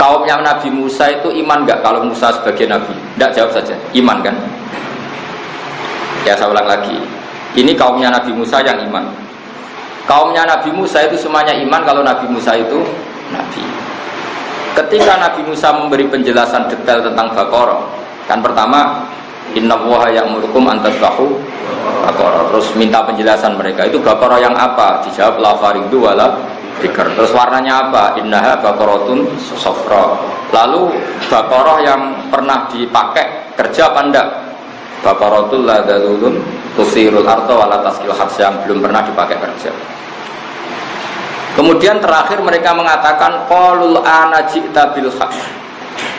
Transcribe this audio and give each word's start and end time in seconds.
kaumnya 0.00 0.40
Nabi 0.40 0.72
Musa 0.72 1.12
itu 1.12 1.28
iman 1.44 1.68
nggak 1.68 1.84
kalau 1.84 2.00
Musa 2.00 2.32
sebagai 2.32 2.64
Nabi? 2.64 2.96
Tidak 2.96 3.30
jawab 3.36 3.52
saja, 3.52 3.76
iman 3.92 4.24
kan? 4.24 4.32
Ya 6.24 6.32
saya 6.32 6.48
ulang 6.48 6.64
lagi, 6.64 6.96
ini 7.60 7.76
kaumnya 7.76 8.08
Nabi 8.08 8.32
Musa 8.32 8.64
yang 8.64 8.80
iman. 8.88 9.04
Kaumnya 10.08 10.48
Nabi 10.48 10.72
Musa 10.72 11.04
itu 11.04 11.20
semuanya 11.20 11.52
iman 11.52 11.84
kalau 11.84 12.00
Nabi 12.00 12.24
Musa 12.32 12.56
itu 12.56 12.80
Nabi. 13.28 13.62
Ketika 14.72 15.20
Nabi 15.20 15.44
Musa 15.44 15.68
memberi 15.76 16.08
penjelasan 16.08 16.72
detail 16.72 17.04
tentang 17.04 17.36
Bakoro, 17.36 17.84
kan 18.24 18.40
pertama 18.40 19.04
Inna 19.52 19.76
yang 20.14 20.30
murukum 20.32 20.64
antas 20.64 20.94
bahu 20.96 21.36
Bakoro. 22.06 22.48
Terus 22.54 22.72
minta 22.78 23.04
penjelasan 23.04 23.58
mereka 23.58 23.84
itu 23.84 24.00
Bakoro 24.00 24.40
yang 24.40 24.56
apa? 24.56 25.04
Dijawab 25.04 25.36
la 25.42 25.52
faridu 25.60 26.06
wala 26.06 26.32
bikar. 26.80 27.12
Terus 27.14 27.30
warnanya 27.36 27.86
apa? 27.86 28.16
Innaha 28.16 28.56
bakorotun 28.58 29.28
sofro. 29.38 30.18
Lalu 30.50 30.90
Bakoro 31.30 31.78
yang 31.78 32.26
pernah 32.26 32.66
dipakai 32.66 33.54
kerja 33.54 33.86
apa 33.86 34.00
enggak? 34.02 34.26
Bakorotul 35.04 35.62
ladalulun 35.62 36.42
tusirul 36.74 37.22
arto 37.22 37.54
wala 37.54 37.78
taskil 37.86 38.10
yang 38.40 38.58
belum 38.66 38.82
pernah 38.82 38.98
dipakai 39.06 39.38
kerja. 39.38 39.70
Kemudian 41.54 42.02
terakhir 42.02 42.42
mereka 42.42 42.74
mengatakan 42.74 43.46
qalul 43.46 44.02
ana 44.02 44.42
ji'ta 44.50 44.90
bil 44.90 45.06
haq. 45.06 45.30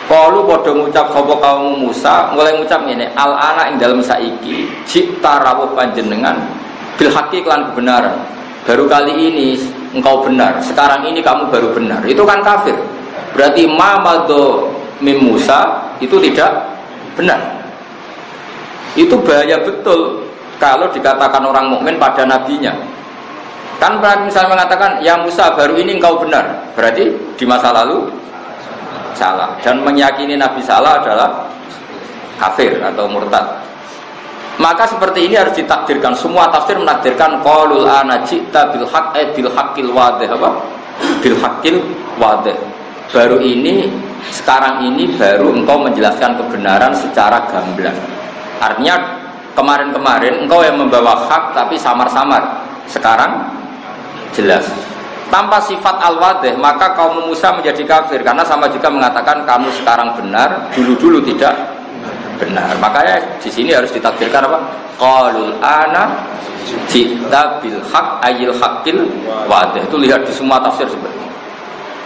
Qalu 0.07 0.43
padha 0.43 0.71
ngucap 0.75 1.07
kaum 1.11 1.87
Musa 1.87 2.31
mulai 2.35 2.55
ngucap 2.55 2.83
ini 2.87 3.07
al 3.15 3.35
ana 3.35 3.67
ing 3.67 3.75
dalam 3.75 3.99
saiki 3.99 4.71
ji'ta 4.87 5.43
rawuh 5.43 5.75
panjenengan 5.75 6.39
bil 6.95 7.11
kelan 7.11 7.67
kebenaran. 7.71 8.15
Baru 8.63 8.87
kali 8.87 9.11
ini 9.11 9.59
engkau 9.91 10.23
benar, 10.23 10.59
sekarang 10.63 11.03
ini 11.07 11.19
kamu 11.19 11.51
baru 11.51 11.75
benar. 11.75 12.01
Itu 12.07 12.23
kan 12.23 12.39
kafir. 12.43 12.75
Berarti 13.35 13.63
ma 13.67 13.99
mim 15.01 15.17
Musa 15.23 15.91
itu 15.99 16.15
tidak 16.19 16.51
benar. 17.15 17.39
Itu 18.93 19.15
bahaya 19.23 19.55
betul 19.63 20.27
kalau 20.59 20.91
dikatakan 20.91 21.41
orang 21.41 21.71
mukmin 21.71 21.95
pada 21.95 22.27
nabinya. 22.27 22.75
Kan 23.81 23.97
misalnya 23.97 24.53
mengatakan, 24.53 25.01
ya 25.01 25.17
Musa 25.17 25.57
baru 25.57 25.73
ini 25.73 25.97
engkau 25.97 26.21
benar. 26.21 26.53
Berarti 26.77 27.09
di 27.33 27.45
masa 27.49 27.73
lalu 27.73 28.05
salah. 29.17 29.57
Dan 29.65 29.81
meyakini 29.81 30.37
Nabi 30.37 30.61
salah 30.61 31.01
adalah 31.01 31.49
kafir 32.37 32.77
atau 32.77 33.09
murtad. 33.09 33.57
Maka 34.59 34.83
seperti 34.83 35.31
ini 35.31 35.39
harus 35.39 35.55
ditakdirkan. 35.55 36.11
Semua 36.17 36.51
tafsir 36.51 36.75
menakdirkan 36.75 37.39
qaulul 37.39 37.87
ana 37.87 38.19
ji'ta 38.27 38.73
bil 38.75 38.83
haq 38.83 39.15
eh 39.15 39.31
bil 39.31 39.47
haqqil 39.47 39.89
wadih 39.93 40.27
apa? 40.27 40.49
Bil 41.23 41.37
haqqil 41.39 41.79
wadih. 42.19 42.57
Baru 43.11 43.39
ini 43.39 43.87
sekarang 44.31 44.83
ini 44.83 45.15
baru 45.15 45.55
engkau 45.55 45.79
menjelaskan 45.79 46.35
kebenaran 46.35 46.91
secara 46.95 47.47
gamblang. 47.47 47.95
Artinya 48.59 48.95
kemarin-kemarin 49.55 50.47
engkau 50.47 50.63
yang 50.63 50.75
membawa 50.75 51.27
hak 51.27 51.55
tapi 51.55 51.79
samar-samar. 51.79 52.63
Sekarang 52.91 53.47
jelas 54.35 54.67
tanpa 55.31 55.63
sifat 55.63 55.95
al-wadih 56.03 56.59
maka 56.59 56.91
kaum 56.91 57.31
Musa 57.31 57.55
menjadi 57.55 57.87
kafir 57.87 58.19
karena 58.19 58.43
sama 58.43 58.67
juga 58.67 58.91
mengatakan 58.91 59.47
kamu 59.47 59.71
sekarang 59.79 60.11
benar 60.19 60.67
dulu-dulu 60.75 61.23
tidak 61.23 61.55
benar. 62.41 62.73
Makanya 62.81 63.21
di 63.37 63.49
sini 63.53 63.77
harus 63.77 63.93
ditakdirkan 63.93 64.49
apa? 64.49 64.59
Qalul 64.97 65.53
ana 65.61 66.25
jita 66.89 67.61
bil 67.61 67.77
haq 67.93 68.07
ayil 68.25 68.53
haqqil 68.57 69.05
wadih. 69.45 69.85
Itu 69.85 70.01
lihat 70.01 70.25
di 70.25 70.33
semua 70.33 70.57
tafsir 70.57 70.89
ini. 70.89 71.29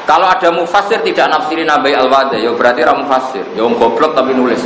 Kalau 0.06 0.30
ada 0.30 0.54
mufasir 0.54 1.02
tidak 1.02 1.32
nafsirin 1.34 1.66
nabi 1.66 1.96
al 1.96 2.12
wadih 2.12 2.38
ya 2.38 2.52
berarti 2.54 2.86
ramu 2.86 3.08
mufasir 3.08 3.42
ya 3.58 3.64
goblok 3.66 4.14
tapi 4.14 4.36
nulis. 4.36 4.62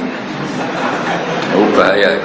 Oh, 1.55 1.69
bahaya. 1.77 2.17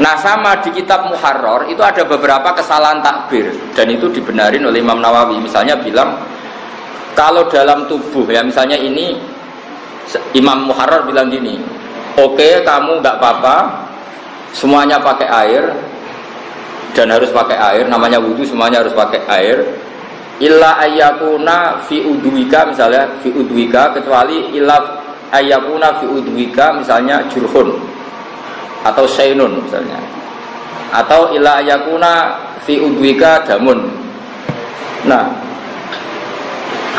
Nah 0.00 0.16
sama 0.18 0.56
di 0.64 0.72
kitab 0.72 1.06
Muharrar 1.06 1.68
itu 1.68 1.78
ada 1.84 2.02
beberapa 2.02 2.50
kesalahan 2.56 3.04
takbir. 3.04 3.52
Dan 3.76 3.92
itu 3.92 4.08
dibenarin 4.08 4.64
oleh 4.64 4.80
Imam 4.80 4.98
Nawawi. 4.98 5.38
Misalnya 5.38 5.76
bilang 5.78 6.16
kalau 7.12 7.46
dalam 7.52 7.84
tubuh 7.86 8.24
ya 8.26 8.40
misalnya 8.40 8.74
ini 8.74 9.20
Imam 10.34 10.68
Muharrar 10.68 11.06
bilang 11.06 11.30
gini, 11.30 11.60
oke 12.18 12.36
okay, 12.36 12.60
kamu 12.64 13.00
nggak 13.00 13.16
apa-apa, 13.20 13.56
semuanya 14.52 15.00
pakai 15.00 15.28
air. 15.28 15.64
Dan 16.92 17.08
harus 17.08 17.32
pakai 17.32 17.56
air, 17.56 17.88
namanya 17.88 18.20
wudhu 18.20 18.44
semuanya 18.44 18.84
harus 18.84 18.92
pakai 18.92 19.24
air. 19.24 19.64
Illa 20.44 20.76
ayakuna 20.76 21.80
fi 21.88 22.04
udwika 22.04 22.68
misalnya 22.68 23.08
fi 23.24 23.32
udwika 23.32 23.96
kecuali 23.96 24.52
illa 24.52 25.00
ayakuna 25.32 25.96
fi 25.96 26.04
udwika 26.04 26.76
misalnya 26.76 27.24
jurhun. 27.32 27.80
Atau 28.84 29.08
sainun 29.08 29.64
misalnya. 29.64 29.96
Atau 30.92 31.32
ila 31.32 31.64
yakuna 31.64 32.36
fi 32.62 32.78
udwika 32.78 33.42
damun 33.48 34.02
nah 35.02 35.26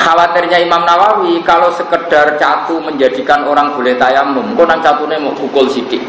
khawatirnya 0.03 0.59
Imam 0.59 0.83
Nawawi 0.83 1.39
kalau 1.47 1.71
sekedar 1.71 2.35
catu 2.35 2.83
menjadikan 2.83 3.47
orang 3.47 3.71
boleh 3.71 3.95
tayamum 3.95 4.51
kok 4.53 4.67
nang 4.67 4.83
catune 4.83 5.15
mau 5.15 5.31
pukul 5.31 5.71
sidik? 5.71 6.03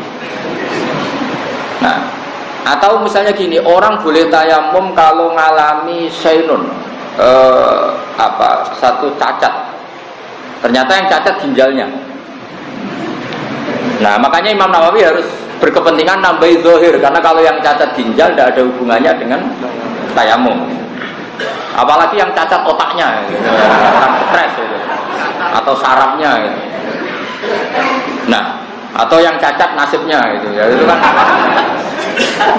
Nah 1.79 2.11
atau 2.65 2.99
misalnya 2.99 3.31
gini 3.31 3.63
orang 3.63 4.03
boleh 4.03 4.27
tayamum 4.27 4.91
kalau 4.99 5.31
ngalami 5.39 6.11
sainun 6.11 6.67
eh, 7.17 7.87
apa 8.19 8.75
satu 8.75 9.15
cacat. 9.15 9.71
Ternyata 10.59 10.91
yang 10.97 11.07
cacat 11.13 11.35
ginjalnya. 11.45 11.87
Nah 14.03 14.19
makanya 14.19 14.51
Imam 14.51 14.73
Nawawi 14.75 15.07
harus 15.07 15.29
berkepentingan 15.63 16.19
nambahi 16.19 16.59
zohir 16.61 16.99
karena 16.99 17.21
kalau 17.23 17.41
yang 17.41 17.57
cacat 17.63 17.95
ginjal 17.95 18.33
tidak 18.35 18.53
ada 18.57 18.61
hubungannya 18.67 19.13
dengan 19.17 19.41
tayamum 20.13 20.84
apalagi 21.75 22.17
yang 22.19 22.31
cacat 22.33 22.63
otaknya 22.63 23.27
gitu. 23.27 23.49
stres 24.31 24.53
gitu. 24.55 24.77
atau 25.55 25.75
sarafnya 25.79 26.31
gitu. 26.47 26.61
nah 28.31 28.65
atau 28.95 29.19
yang 29.19 29.35
cacat 29.43 29.75
nasibnya 29.75 30.23
gitu 30.39 30.55
ya 30.55 30.71
itu 30.71 30.85
kan 30.87 31.01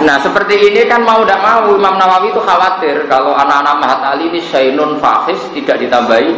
nah 0.03 0.19
seperti 0.19 0.59
ini 0.67 0.83
kan 0.83 0.99
mau 0.99 1.23
tidak 1.23 1.39
mau 1.39 1.63
Imam 1.71 1.95
Nawawi 1.95 2.35
itu 2.35 2.41
khawatir 2.43 3.07
kalau 3.07 3.31
anak-anak 3.31 3.75
Mahat 3.79 3.99
Ali 4.03 4.27
ini 4.27 4.43
syainun 4.43 4.99
fahis 4.99 5.39
tidak 5.55 5.79
ditambahi 5.79 6.35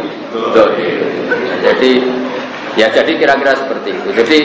jadi 1.66 1.92
ya 2.78 2.86
jadi 2.94 3.12
kira-kira 3.18 3.58
seperti 3.58 3.90
itu 3.98 4.08
jadi 4.14 4.38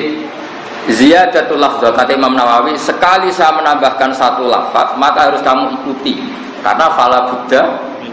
Ziyadatul 0.83 1.63
lafzah 1.63 1.95
kata 1.95 2.11
Imam 2.11 2.35
Nawawi 2.35 2.75
sekali 2.75 3.31
saya 3.31 3.55
menambahkan 3.55 4.11
satu 4.11 4.51
lafaz 4.51 4.97
maka 4.99 5.31
harus 5.31 5.39
kamu 5.39 5.79
ikuti 5.79 6.19
karena 6.63 6.85
fala 6.95 7.19
buddha 7.27 7.61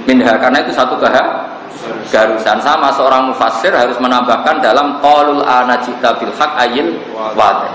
minha 0.04 0.34
karena 0.36 0.58
itu 0.60 0.74
satu 0.74 0.98
gah 0.98 1.46
garusan 2.10 2.58
sama 2.60 2.90
seorang 2.92 3.30
mufassir 3.30 3.70
harus 3.72 3.96
menambahkan 4.02 4.58
dalam 4.60 4.98
qaulul 4.98 5.40
anajita 5.46 6.18
bil 6.18 6.34
haq 6.34 6.52
ayil 6.58 6.98
wadih. 7.38 7.72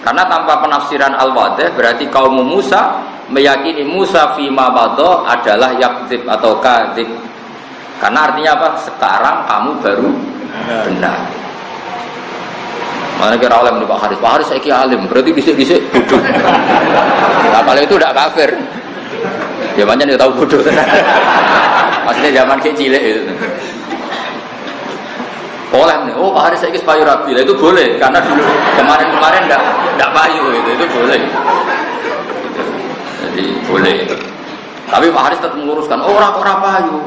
Karena 0.00 0.24
tanpa 0.24 0.56
penafsiran 0.64 1.12
al 1.12 1.36
wadih 1.36 1.68
berarti 1.76 2.08
kaum 2.08 2.40
Musa 2.40 3.04
meyakini 3.28 3.84
Musa 3.84 4.32
fi 4.34 4.48
mabado 4.48 5.22
adalah 5.28 5.76
yakzib 5.76 6.24
atau 6.24 6.58
kadzib. 6.58 7.06
Karena 8.00 8.32
artinya 8.32 8.56
apa? 8.56 8.68
Sekarang 8.80 9.36
kamu 9.44 9.70
baru 9.84 10.08
benar. 10.88 11.20
Mana 13.20 13.36
kira 13.36 13.60
oleh 13.60 13.84
Pak 13.84 13.98
Haris, 14.00 14.16
Pak 14.16 14.30
Haris 14.32 14.48
saya 14.48 14.80
alim, 14.80 15.04
berarti 15.04 15.28
disik-disik 15.36 15.92
bodoh. 15.92 16.16
Nah 17.52 17.60
kalau 17.60 17.80
itu 17.84 18.00
tidak 18.00 18.16
kafir. 18.16 18.50
Zamannya 19.78 20.04
dia 20.10 20.18
tahu 20.18 20.32
bodoh. 20.42 20.60
Maksudnya 22.06 22.42
zaman 22.42 22.58
kecil 22.62 22.92
itu. 22.94 23.22
Oleh 25.70 25.96
nih, 26.02 26.14
oh 26.18 26.34
Pak 26.34 26.50
Haris 26.50 26.58
saya 26.66 26.74
payu 26.82 27.06
rabi, 27.06 27.30
itu 27.30 27.54
boleh 27.54 27.94
karena 27.94 28.18
dulu 28.18 28.42
kemarin-kemarin 28.74 29.46
tidak 29.46 29.62
tidak 29.94 30.10
payu 30.10 30.44
itu, 30.50 30.70
itu 30.74 30.86
boleh. 30.90 31.20
Jadi 33.22 33.44
boleh. 33.70 33.96
Tapi 34.90 35.06
Pak 35.14 35.22
Haris 35.30 35.38
tetap 35.38 35.54
menguruskan, 35.54 36.02
oh 36.02 36.18
orang 36.18 36.34
orang 36.42 36.58
payu, 36.58 36.98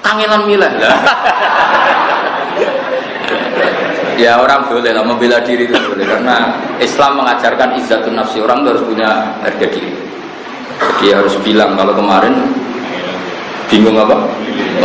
kangenan 0.00 0.48
milah. 0.48 0.72
ya 4.18 4.40
orang 4.40 4.66
boleh 4.66 4.90
lah 4.90 5.04
membela 5.04 5.38
diri 5.44 5.68
itu 5.68 5.76
boleh 5.76 6.08
karena 6.08 6.56
Islam 6.82 7.22
mengajarkan 7.22 7.76
izzatun 7.78 8.18
nafsi 8.18 8.42
orang 8.42 8.66
harus 8.66 8.82
punya 8.82 9.36
harga 9.44 9.66
diri 9.70 10.07
jadi 10.98 11.22
harus 11.22 11.34
bilang 11.42 11.74
kalau 11.78 11.94
kemarin 11.94 12.34
bingung 13.70 13.98
apa 13.98 14.16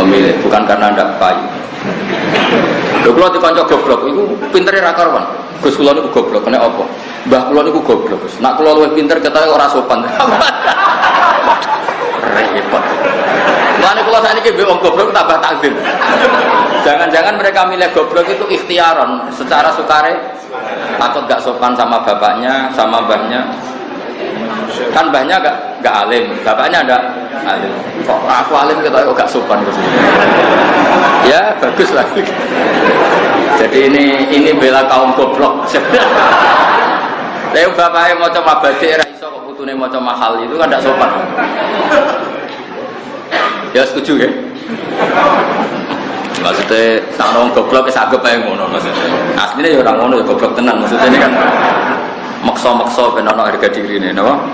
memilih 0.02 0.34
bukan 0.42 0.62
karena 0.66 0.90
anda 0.92 1.04
payu 1.18 1.44
Lho 3.04 3.12
kula 3.12 3.28
dikonco 3.28 3.62
goblok 3.68 4.08
iku 4.08 4.24
pintere 4.48 4.80
ra 4.80 4.96
karuan. 4.96 5.28
Gus 5.60 5.76
kula 5.76 5.92
niku 5.92 6.08
goblok 6.08 6.48
kena 6.48 6.56
apa? 6.56 6.84
Mbah 7.28 7.52
kula 7.52 7.60
niku 7.68 7.84
goblok. 7.84 8.24
Nak 8.40 8.56
kula 8.56 8.72
luwih 8.72 8.96
pinter 8.96 9.20
ketoke 9.20 9.44
ora 9.44 9.68
sopan. 9.68 10.00
Repot. 12.34 12.84
Mulane 13.84 14.00
kula 14.08 14.18
sakniki 14.24 14.56
mbek 14.56 14.64
wong 14.64 14.80
goblok 14.80 15.12
tambah 15.12 15.36
takzim. 15.44 15.76
Jangan-jangan 16.80 17.36
mereka 17.36 17.68
milih 17.68 17.92
goblok 17.92 18.24
itu 18.24 18.44
ikhtiaron 18.48 19.28
secara 19.28 19.68
sukare 19.76 20.16
takut 20.96 21.28
gak 21.28 21.44
sopan 21.44 21.76
sama 21.76 22.00
bapaknya, 22.00 22.72
sama 22.72 23.04
mbahnya. 23.04 23.44
Kan 24.96 25.12
mbahnya 25.12 25.36
gak, 25.44 25.56
gak 25.84 26.08
alim, 26.08 26.32
bapaknya 26.40 26.80
ada 26.80 26.96
alim. 27.44 27.68
Kok 28.08 28.24
aku 28.24 28.52
alim 28.56 28.80
kita 28.80 29.04
kok 29.04 29.12
gak 29.12 29.28
sopan 29.28 29.60
gitu. 29.68 29.80
Ya 31.28 31.52
bagus 31.60 31.92
lah. 31.92 32.08
Jadi 33.60 33.92
ini 33.92 34.32
ini 34.32 34.50
bela 34.56 34.88
kaum 34.88 35.12
goblok. 35.12 35.68
Lalu 37.52 37.70
bapaknya 37.76 38.16
mau 38.16 38.32
coba 38.32 38.64
badik, 38.64 38.96
iso 39.12 39.28
kok 39.28 39.44
mau 39.76 39.86
coba 39.86 40.16
mahal 40.16 40.40
itu 40.40 40.56
kan 40.56 40.72
gak 40.72 40.80
sopan. 40.80 41.10
Ya 43.76 43.84
setuju 43.84 44.24
ya 44.24 44.30
maksudnya 46.44 47.00
tak 47.16 47.28
nong 47.32 47.48
goblok 47.56 47.88
bisa 47.88 48.04
agak 48.04 48.20
baik 48.20 48.44
ngono 48.44 48.68
maksudnya 48.68 49.00
aslinya 49.40 49.68
ya 49.72 49.78
orang 49.80 49.96
ngono 49.96 50.14
ya 50.20 50.24
goblok 50.28 50.52
tenan 50.52 50.76
maksudnya 50.76 51.08
ini 51.08 51.18
kan 51.18 51.32
makso-makso 52.44 53.16
ben 53.16 53.24
harga 53.24 53.68
diri 53.72 53.96
ini 53.96 54.12
no? 54.12 54.44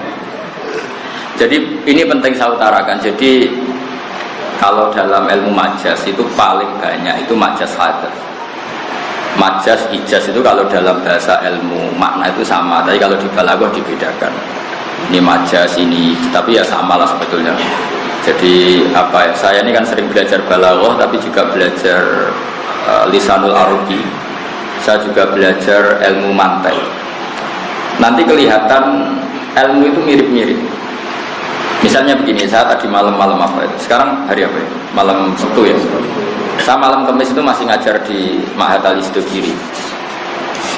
Jadi 1.41 1.57
ini 1.89 2.05
penting 2.05 2.37
saya 2.37 2.53
utarakan. 2.53 3.01
Jadi 3.01 3.49
kalau 4.61 4.93
dalam 4.93 5.25
ilmu 5.25 5.57
majas 5.57 6.05
itu 6.05 6.21
paling 6.37 6.69
banyak 6.77 7.25
itu 7.25 7.33
majas 7.33 7.73
hadas 7.81 8.13
majas 9.41 9.81
ijaz 9.89 10.29
itu 10.29 10.43
kalau 10.45 10.69
dalam 10.69 11.01
bahasa 11.01 11.41
ilmu 11.49 11.97
makna 11.97 12.29
itu 12.29 12.45
sama. 12.45 12.85
Tapi 12.85 13.01
kalau 13.01 13.17
di 13.17 13.29
balaghah 13.33 13.73
dibedakan. 13.73 14.33
Ini 15.09 15.17
majas 15.25 15.81
ini 15.81 16.13
tapi 16.29 16.61
ya 16.61 16.63
sama 16.63 17.01
lah 17.01 17.09
sebetulnya. 17.09 17.57
Jadi 18.21 18.85
apa 18.93 19.33
ya 19.33 19.33
saya 19.33 19.65
ini 19.65 19.73
kan 19.73 19.81
sering 19.81 20.13
belajar 20.13 20.45
balaghah 20.45 21.01
tapi 21.01 21.17
juga 21.25 21.49
belajar 21.49 22.29
uh, 22.85 23.09
lisanul 23.09 23.57
arabi 23.57 24.05
saya 24.81 25.01
juga 25.05 25.29
belajar 25.29 26.01
ilmu 26.09 26.33
mantai 26.33 26.77
nanti 28.01 28.25
kelihatan 28.25 29.13
ilmu 29.53 29.83
itu 29.93 30.01
mirip-mirip 30.01 30.61
misalnya 31.81 32.15
begini 32.17 32.45
saya 32.49 32.69
tadi 32.77 32.87
malam-malam 32.89 33.41
apa 33.41 33.65
itu? 33.65 33.77
Sekarang 33.89 34.25
hari 34.29 34.45
apa 34.45 34.57
itu? 34.57 34.75
Malam 34.93 35.33
sabtu 35.37 35.69
ya? 35.69 35.77
Saya 36.61 36.77
malam 36.77 37.09
kemis 37.09 37.33
itu 37.33 37.41
masih 37.41 37.65
ngajar 37.65 37.97
di 38.05 38.45
Mahat 38.55 38.85
Al 38.85 39.01
Kiri 39.01 39.57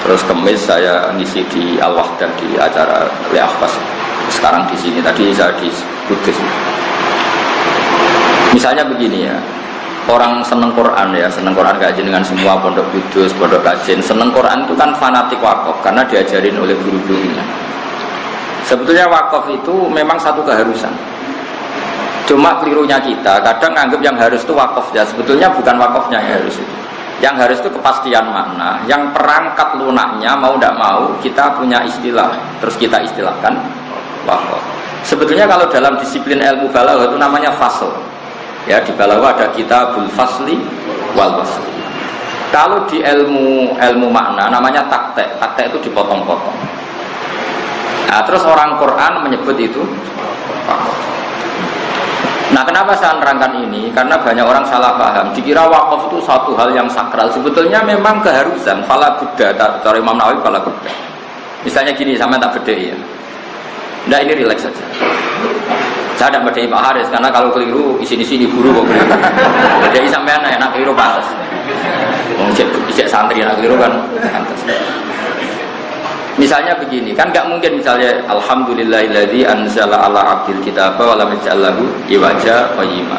terus 0.02 0.22
kemis 0.26 0.58
saya 0.66 1.14
ngisi 1.14 1.46
di 1.46 1.78
Al 1.78 1.94
Wahdah 1.94 2.26
di 2.34 2.58
acara 2.58 3.06
Leahpas 3.30 3.70
sekarang 4.30 4.66
di 4.66 4.76
sini 4.78 4.98
tadi 4.98 5.30
saya 5.30 5.54
di 5.58 5.70
Kudus. 6.10 6.34
Misalnya 8.52 8.84
begini 8.84 9.30
ya, 9.30 9.36
orang 10.10 10.44
seneng 10.44 10.74
Quran 10.76 11.14
ya, 11.16 11.30
seneng 11.30 11.56
Quran 11.56 11.78
kajian 11.78 12.10
dengan 12.10 12.20
semua 12.20 12.58
pondok 12.60 12.84
kudus, 12.92 13.32
pondok 13.38 13.64
kajian, 13.64 14.02
seneng 14.02 14.28
Quran 14.28 14.66
itu 14.66 14.74
kan 14.76 14.92
fanatik 14.98 15.40
wakaf 15.40 15.78
karena 15.80 16.04
diajarin 16.04 16.58
oleh 16.60 16.76
guru-gurunya. 16.84 17.44
Sebetulnya 18.66 19.10
wakaf 19.10 19.48
itu 19.50 19.74
memang 19.90 20.16
satu 20.16 20.42
keharusan. 20.46 20.92
Cuma 22.26 22.56
kelirunya 22.62 23.02
kita, 23.02 23.42
kadang 23.42 23.74
anggap 23.74 24.00
yang 24.00 24.14
harus 24.14 24.46
itu 24.46 24.54
wakaf 24.54 24.88
ya, 24.94 25.02
sebetulnya 25.02 25.50
bukan 25.50 25.74
wakafnya 25.76 26.22
yang 26.22 26.40
harus 26.40 26.56
itu. 26.56 26.74
Yang 27.22 27.34
harus 27.38 27.56
itu 27.62 27.70
kepastian 27.70 28.26
makna, 28.30 28.82
yang 28.90 29.10
perangkat 29.14 29.78
lunaknya 29.78 30.34
mau 30.34 30.58
tidak 30.58 30.74
mau 30.74 31.02
kita 31.22 31.44
punya 31.54 31.82
istilah, 31.86 32.34
terus 32.62 32.74
kita 32.78 32.98
istilahkan 33.02 33.54
wakaf. 34.26 34.62
Sebetulnya 35.02 35.50
kalau 35.50 35.66
dalam 35.66 35.98
disiplin 35.98 36.38
ilmu 36.38 36.70
balaghah 36.70 37.10
itu 37.10 37.18
namanya 37.18 37.50
fasl 37.58 37.90
Ya 38.70 38.78
di 38.78 38.94
balawa 38.94 39.34
ada 39.34 39.50
kitabul 39.50 40.06
fasli 40.14 40.54
wal 41.18 41.34
wasli. 41.34 41.74
Kalau 42.54 42.86
di 42.86 43.02
ilmu 43.02 43.74
ilmu 43.74 44.06
makna 44.06 44.46
namanya 44.46 44.86
taktek. 44.86 45.26
Taktek 45.42 45.74
itu 45.74 45.90
dipotong-potong. 45.90 46.71
Nah, 48.10 48.20
terus 48.26 48.42
orang 48.44 48.76
Quran 48.76 49.12
menyebut 49.24 49.56
itu 49.56 49.82
Nah 52.52 52.60
kenapa 52.68 52.92
saya 53.00 53.16
nerangkan 53.16 53.64
ini? 53.64 53.88
Karena 53.96 54.20
banyak 54.20 54.44
orang 54.44 54.60
salah 54.68 54.92
paham. 55.00 55.32
Dikira 55.32 55.64
wakaf 55.64 56.12
itu 56.12 56.20
satu 56.20 56.52
hal 56.52 56.68
yang 56.76 56.84
sakral. 56.92 57.32
Sebetulnya 57.32 57.80
memang 57.80 58.20
keharusan. 58.20 58.84
Fala 58.84 59.16
Buddha, 59.16 59.56
cara 59.56 59.96
Imam 59.96 60.20
Nawawi 60.20 60.36
fala 60.44 60.60
Buddha. 60.60 60.92
Misalnya 61.64 61.96
gini, 61.96 62.12
sama 62.12 62.36
tak 62.36 62.60
beda 62.60 62.76
ya. 62.76 62.96
Nah 64.04 64.20
ini 64.20 64.36
rileks 64.36 64.68
saja. 64.68 64.84
Saya 66.20 66.28
tidak 66.28 66.52
berdaya 66.52 66.68
Pak 66.68 66.82
Haris 66.92 67.08
karena 67.08 67.28
kalau 67.32 67.48
keliru 67.56 67.96
di 67.96 68.06
sini 68.06 68.44
guru 68.44 68.68
kok 68.68 68.84
keliru. 68.84 69.06
Jadi 69.96 70.06
sampai 70.12 70.32
anak 70.36 70.50
enak 70.60 70.68
keliru 70.76 70.92
pantas. 70.92 71.26
Ijek 72.92 73.08
santri 73.08 73.40
anak 73.40 73.56
keliru 73.56 73.80
kan 73.80 73.96
pantas. 74.20 74.60
Misalnya 76.52 76.76
begini, 76.76 77.16
kan 77.16 77.32
nggak 77.32 77.48
mungkin 77.48 77.80
misalnya 77.80 78.12
Alhamdulillahilladzi 78.28 79.40
anzala 79.48 80.04
ala 80.04 80.20
abdil 80.36 80.60
kitab 80.60 81.00
wa 81.00 81.16
lam 81.16 81.32
yaj'allahu 81.32 81.80
iwaja 82.12 82.68
qayyima. 82.76 83.16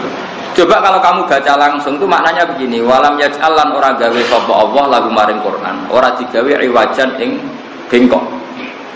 Coba 0.53 0.77
kalau 0.77 1.01
kamu 1.01 1.25
baca 1.25 1.53
langsung 1.57 1.97
tuh 1.97 2.05
maknanya 2.05 2.45
begini, 2.45 2.85
walam 2.85 3.17
yaj'alan 3.17 3.73
ora 3.73 3.97
gawe 3.97 4.21
sapa 4.29 4.53
Allah 4.53 4.85
lagu 4.85 5.09
maring 5.09 5.41
Quran, 5.41 5.75
ora 5.89 6.13
digawe 6.13 6.61
iwajan 6.61 7.09
ing 7.17 7.41
bengkok. 7.89 8.21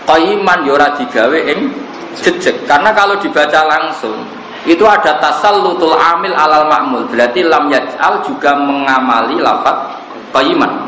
Qayyiman 0.06 0.62
ya 0.62 0.70
ora 0.78 0.94
digawe 0.94 1.38
ing 1.42 1.74
jejak 2.22 2.62
karena 2.62 2.94
kalau 2.94 3.18
dibaca 3.18 3.58
langsung 3.66 4.22
itu 4.70 4.86
ada 4.86 5.18
tasallutul 5.18 5.98
amil 5.98 6.38
alal 6.38 6.70
ma'mul 6.70 7.10
berarti 7.10 7.42
lam 7.42 7.66
yaj'al 7.74 8.22
juga 8.22 8.54
mengamali 8.54 9.42
lafat 9.42 9.98
qayiman 10.30 10.86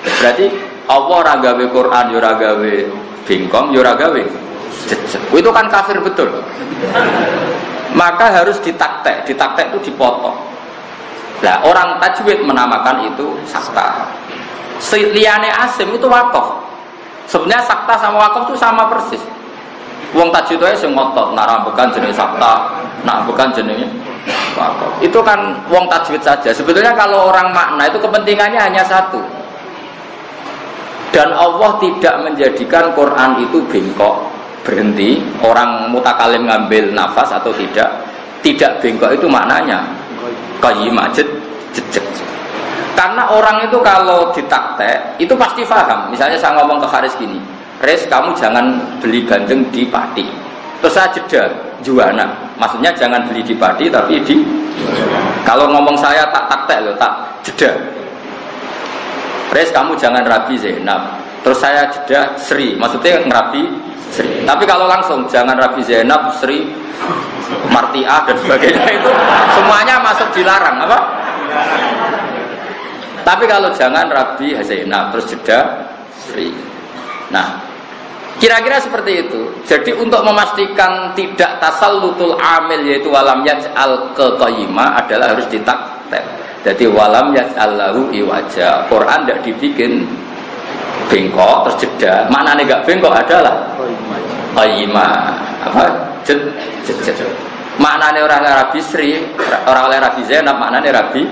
berarti 0.00 0.69
Allah 0.88 1.18
ragawe 1.34 1.64
Quran 1.68 2.04
yo 2.14 2.18
ragawe 2.22 2.74
bingkong 3.26 3.74
yo 3.74 3.80
ragawe 3.84 4.22
jejak 4.88 5.22
itu 5.30 5.50
kan 5.52 5.66
kafir 5.70 5.98
betul. 6.00 6.30
Maka 7.94 8.30
harus 8.30 8.56
ditaktek. 8.62 9.26
Ditaktek 9.26 9.74
itu 9.74 9.90
dipotong. 9.90 10.36
Nah 11.40 11.56
orang 11.64 11.98
tajwid 11.98 12.44
menamakan 12.44 13.10
itu 13.10 13.34
sakta. 13.48 14.06
Liane 14.94 15.50
asim 15.50 15.90
itu 15.92 16.06
wakaf. 16.06 16.56
Sebenarnya 17.26 17.62
sakta 17.66 17.94
sama 17.98 18.30
wakaf 18.30 18.50
itu 18.50 18.56
sama 18.58 18.86
persis. 18.88 19.22
Wong 20.10 20.34
tajwid 20.34 20.58
itu 20.58 20.86
sing 20.86 20.90
ngotot, 20.90 21.38
nak 21.38 21.62
bukan 21.62 21.86
jenis 21.94 22.18
sakta, 22.18 22.66
nak 23.06 23.22
bukan 23.30 23.46
jenis 23.54 23.86
Itu 24.98 25.22
kan 25.22 25.54
wong 25.70 25.86
tajwid 25.86 26.20
saja. 26.20 26.50
Sebetulnya 26.50 26.92
kalau 26.92 27.30
orang 27.30 27.54
makna 27.54 27.86
itu 27.86 27.98
kepentingannya 28.02 28.58
hanya 28.58 28.82
satu. 28.82 29.22
Dan 31.10 31.34
Allah 31.34 31.74
tidak 31.82 32.22
menjadikan 32.22 32.94
Quran 32.94 33.42
itu 33.42 33.58
bengkok, 33.66 34.30
berhenti. 34.62 35.18
Orang 35.42 35.90
mutakalim 35.90 36.46
ngambil 36.46 36.94
nafas 36.94 37.34
atau 37.34 37.50
tidak, 37.58 37.90
tidak 38.46 38.78
bengkok 38.78 39.10
itu 39.18 39.26
maknanya 39.26 39.82
qayyimah 40.62 41.10
jejek. 41.10 42.06
Karena 42.94 43.32
orang 43.32 43.64
itu 43.64 43.80
kalau 43.80 44.28
ditaktek 44.36 45.16
itu 45.16 45.32
pasti 45.32 45.64
paham. 45.64 46.12
Misalnya 46.12 46.36
saya 46.36 46.60
ngomong 46.60 46.84
ke 46.84 46.86
Haris 46.86 47.16
gini, 47.16 47.40
Res 47.80 48.04
kamu 48.04 48.36
jangan 48.36 48.76
beli 49.00 49.24
bandeng 49.24 49.64
di 49.72 49.88
Pati. 49.88 50.28
Terus 50.84 50.92
saya 50.92 51.08
jeda 51.16 51.48
juana. 51.80 52.28
Maksudnya 52.60 52.92
jangan 52.92 53.24
beli 53.24 53.40
di 53.40 53.56
Pati 53.56 53.88
tapi 53.88 54.20
di 54.20 54.36
Kalau 55.48 55.72
ngomong 55.72 55.96
saya 55.96 56.28
tak 56.28 56.44
tak 56.52 56.84
loh, 56.84 56.92
tak 57.00 57.40
jeda. 57.40 57.72
Res 59.50 59.70
kamu 59.74 59.98
jangan 59.98 60.22
Rabi 60.22 60.54
Zainab. 60.56 61.18
Terus 61.42 61.58
saya 61.58 61.88
jeda 61.90 62.36
Sri. 62.38 62.78
Maksudnya 62.78 63.24
ngerabi 63.26 63.66
Sri. 64.14 64.46
Tapi 64.46 64.64
kalau 64.68 64.86
langsung 64.86 65.26
jangan 65.26 65.58
Rabi 65.58 65.82
Zainab, 65.82 66.30
Sri, 66.38 66.70
Martia 67.70 68.22
dan 68.28 68.36
sebagainya 68.38 68.86
itu 68.94 69.10
semuanya 69.58 69.96
masuk 70.02 70.28
dilarang 70.36 70.76
apa? 70.86 70.98
Tapi 73.26 73.44
kalau 73.50 73.70
jangan 73.74 74.06
Rabi 74.06 74.54
Zainab 74.62 75.14
terus 75.14 75.26
jeda 75.30 75.88
Sri. 76.14 76.54
Nah, 77.30 77.70
Kira-kira 78.40 78.80
seperti 78.80 79.28
itu. 79.28 79.52
Jadi 79.68 79.92
untuk 80.00 80.24
memastikan 80.24 81.12
tidak 81.12 81.60
tasallutul 81.60 82.40
amil 82.40 82.88
yaitu 82.88 83.12
walam 83.12 83.44
yaj'al 83.44 84.16
ke 84.16 84.26
adalah 84.40 85.36
harus 85.36 85.44
ditaktek. 85.52 86.24
Jadi 86.60 86.84
walam 86.92 87.32
yaj'al 87.32 87.72
lahu 87.76 88.12
iwaja. 88.12 88.84
Quran 88.92 89.24
tidak 89.24 89.40
dibikin 89.44 90.04
bengkok 91.08 91.72
terus. 91.72 91.88
Mana 92.28 92.52
nih 92.52 92.68
gak 92.68 92.84
bengkok 92.84 93.16
adalah 93.16 93.56
qayyima. 94.56 95.34
Apa? 95.64 95.88
Jed, 96.24 96.40
jed, 96.84 96.96
jed. 97.00 97.16
Maknanya 97.80 98.28
orang 98.28 98.44
Arabi 98.44 98.80
Sri, 98.84 99.24
orang 99.64 99.88
Arabi 99.88 100.20
Zainab, 100.28 100.60
maknanya 100.60 101.00
Arabi 101.00 101.24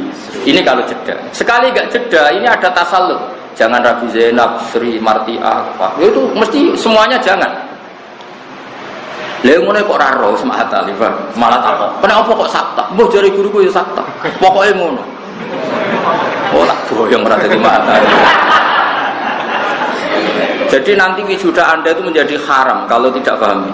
ini 0.48 0.64
kalau 0.64 0.80
jeda. 0.88 1.12
Sekali 1.28 1.68
gak 1.76 1.92
jeda, 1.92 2.32
ini 2.32 2.48
ada 2.48 2.72
tasallut 2.72 3.20
jangan 3.58 3.82
Rabi 3.82 4.06
Zainab, 4.14 4.62
Sri, 4.70 5.02
Martia, 5.02 5.42
apa. 5.42 5.98
Itu 5.98 6.30
mesti 6.32 6.78
semuanya 6.78 7.18
jangan. 7.18 7.50
Lalu 9.42 9.70
mulai 9.70 9.82
kok 9.86 9.98
raro 9.98 10.34
sama 10.34 10.58
hatta 10.58 10.82
malah 11.38 11.62
tak. 11.62 12.02
Kenapa 12.02 12.26
kok 12.26 12.50
sakta? 12.50 12.82
Mbah 12.94 13.06
jari 13.06 13.30
guruku 13.30 13.66
ya 13.66 13.70
sakta. 13.70 14.02
Pokoknya 14.38 14.74
ngono. 14.74 15.02
Boyong 16.52 17.22
ora 17.24 17.36
dadi 17.38 17.58
mata. 17.58 17.94
Jadi 20.68 20.92
nanti 20.92 21.24
wisuda 21.24 21.64
Anda 21.64 21.96
itu 21.96 22.04
menjadi 22.04 22.36
haram 22.44 22.84
kalau 22.84 23.08
tidak 23.08 23.40
paham. 23.40 23.72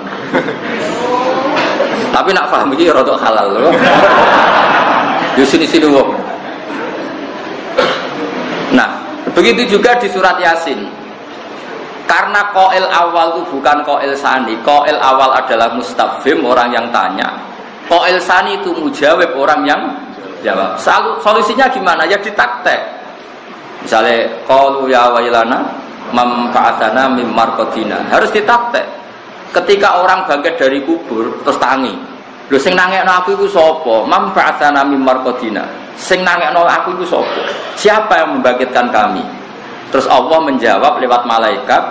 Tapi 2.14 2.30
nak 2.30 2.46
paham 2.46 2.70
ini 2.78 2.86
rotok 2.86 3.18
halal 3.18 3.50
loh. 3.50 3.74
Di 5.34 5.42
sini 5.42 5.66
sini 5.66 5.90
wong. 5.90 6.14
Nah, 8.78 8.86
begitu 9.34 9.74
juga 9.78 9.98
di 9.98 10.06
surat 10.06 10.38
Yasin. 10.38 10.86
Karena 12.06 12.52
koel 12.54 12.86
awal 12.86 13.40
itu 13.40 13.58
bukan 13.58 13.82
koel 13.82 14.14
sani, 14.14 14.54
koel 14.62 14.94
awal 15.02 15.34
adalah 15.34 15.74
mustafim 15.74 16.46
orang 16.46 16.70
yang 16.70 16.86
tanya. 16.94 17.26
Koel 17.90 18.22
sani 18.22 18.60
itu 18.60 18.70
mujawab 18.76 19.34
orang 19.34 19.66
yang 19.66 19.82
jawab. 20.44 20.76
Selalu, 20.76 21.10
solusinya 21.24 21.66
gimana? 21.72 22.04
Ya 22.04 22.20
ditaktek. 22.20 22.80
Misalnya, 23.80 24.28
kalu 24.44 24.92
ya 24.92 25.08
wailana 25.08 25.64
memfaatana 26.12 27.08
mim. 27.10 27.32
Harus 28.12 28.30
ditaktek. 28.30 28.84
Ketika 29.54 30.02
orang 30.02 30.28
bangkit 30.28 30.60
dari 30.60 30.84
kubur 30.84 31.30
terus 31.46 31.56
tangi. 31.56 31.94
Lho 32.52 32.60
sing 32.60 32.76
nangekno 32.76 33.08
aku 33.08 33.32
iku 33.32 33.46
sapa? 33.48 34.04
Mam 34.04 34.36
ba'atsana 34.36 34.84
mim. 34.84 35.00
Sing 35.96 36.20
nangekno 36.20 36.68
aku 36.68 36.92
iku 37.00 37.04
sapa? 37.18 37.40
Siapa 37.78 38.20
yang 38.20 38.36
membangkitkan 38.36 38.92
kami? 38.92 39.24
Terus 39.94 40.10
Allah 40.10 40.42
menjawab 40.42 40.98
lewat 40.98 41.22
malaikat, 41.22 41.82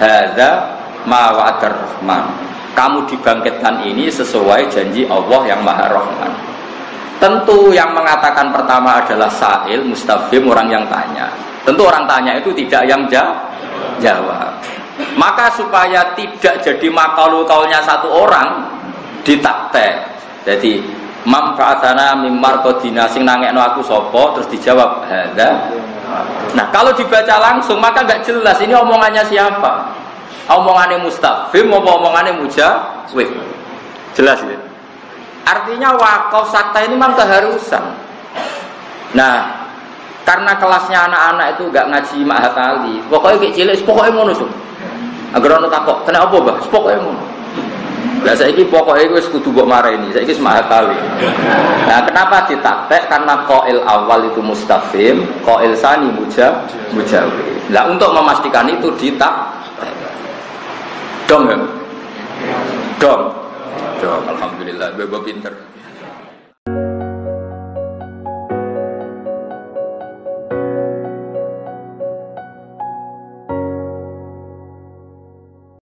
"Hadza 0.00 0.72
ma 1.04 1.36
wa'adar 1.36 1.76
rahman." 1.76 2.24
Kamu 2.72 3.04
dibangkitkan 3.04 3.84
ini 3.84 4.08
sesuai 4.08 4.72
janji 4.72 5.04
Allah 5.04 5.44
yang 5.44 5.60
Maha 5.60 5.92
Rahman. 5.92 6.51
Tentu 7.22 7.70
yang 7.70 7.94
mengatakan 7.94 8.50
pertama 8.50 8.98
adalah 8.98 9.30
sa'il, 9.30 9.78
mustafim, 9.86 10.42
orang 10.50 10.66
yang 10.66 10.82
tanya. 10.90 11.30
Tentu 11.62 11.86
orang 11.86 12.02
tanya 12.10 12.34
itu 12.34 12.50
tidak 12.50 12.82
yang 12.90 13.06
jawab. 14.02 14.50
Maka 15.14 15.46
supaya 15.54 16.02
tidak 16.18 16.58
jadi 16.66 16.88
makalu 16.90 17.46
kaulnya 17.46 17.78
satu 17.86 18.10
orang 18.10 18.66
ditaktek. 19.22 20.02
Jadi 20.42 20.82
mam 21.22 21.54
fa'atana 21.54 22.18
mimar 22.18 22.58
kodina 22.66 23.06
sing 23.06 23.22
nangekno 23.22 23.62
aku 23.62 23.78
sopo 23.86 24.34
terus 24.34 24.50
dijawab 24.50 25.06
hadza 25.06 25.70
Nah 26.58 26.66
kalau 26.74 26.90
dibaca 26.90 27.38
langsung 27.38 27.78
maka 27.78 28.02
nggak 28.02 28.26
jelas 28.26 28.58
ini 28.58 28.74
omongannya 28.74 29.22
siapa. 29.30 29.94
Omongannya 30.50 30.98
mustafim 30.98 31.70
apa 31.70 31.90
omongannya 32.02 32.34
mujawib. 32.42 33.30
Jelas 34.12 34.42
ya. 34.42 34.71
Artinya 35.42 35.94
wakaf 35.98 36.50
sakta 36.54 36.78
ini 36.86 36.94
memang 36.94 37.18
keharusan. 37.18 37.84
Nah 39.12 39.62
karena 40.22 40.54
kelasnya 40.54 41.10
anak-anak 41.10 41.46
itu 41.58 41.62
nggak 41.68 41.86
ngaji 41.90 42.18
kali. 42.54 42.94
Pokoknya 43.10 43.36
kayak 43.42 43.54
cilik, 43.58 43.82
pokoknya 43.82 44.10
ngono 44.14 44.32
tuh. 44.38 44.50
Agar 45.32 45.56
orang 45.56 45.72
takut, 45.72 45.96
kena 46.06 46.28
apa 46.28 46.36
bah? 46.38 46.56
Pokoknya 46.70 47.00
ngono. 47.02 47.22
Lah 48.22 48.38
saiki 48.38 48.62
pokoke 48.70 49.02
wis 49.10 49.26
kudu 49.34 49.50
mbok 49.50 49.66
mareni, 49.66 50.14
saiki 50.14 50.38
mahal 50.38 50.62
kali. 50.70 50.94
Nah, 51.90 52.06
kenapa 52.06 52.46
ditaktek? 52.46 53.10
Karena 53.10 53.42
qail 53.50 53.82
awal 53.82 54.30
itu 54.30 54.38
mustafim, 54.38 55.26
qail 55.42 55.74
sani 55.74 56.06
mujab 56.14 56.54
mujawi. 56.94 57.50
Lah 57.74 57.90
untuk 57.90 58.14
memastikan 58.14 58.70
itu 58.70 58.94
ditak 58.94 59.34
dong 61.26 61.50
ya. 61.50 61.58
Dong. 63.02 63.41
Alhamdulillah, 64.02 64.94
bebo 64.98 65.22
pinter. 65.22 65.54